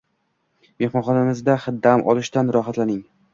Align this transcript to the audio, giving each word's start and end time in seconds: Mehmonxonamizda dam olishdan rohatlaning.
Mehmonxonamizda 0.83 1.59
dam 1.89 2.03
olishdan 2.15 2.51
rohatlaning. 2.59 2.99